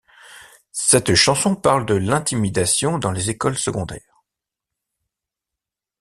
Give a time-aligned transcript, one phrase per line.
[0.71, 4.23] Cette chanson parle de l'intimidation dans les écoles secondaires.